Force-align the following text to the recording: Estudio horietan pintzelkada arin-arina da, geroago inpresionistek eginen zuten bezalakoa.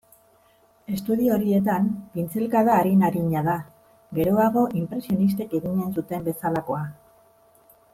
Estudio 0.95 1.35
horietan 1.35 1.91
pintzelkada 2.15 2.79
arin-arina 2.83 3.45
da, 3.51 3.55
geroago 4.21 4.67
inpresionistek 4.83 5.57
eginen 5.63 5.97
zuten 6.01 6.31
bezalakoa. 6.31 6.85